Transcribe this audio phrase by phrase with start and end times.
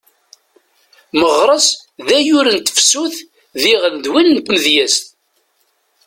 [1.19, 1.67] Meɣres
[2.07, 3.15] d ayyur n tefsut
[3.61, 5.03] diɣen d win n tmedyezt.